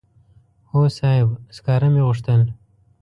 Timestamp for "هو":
0.71-0.81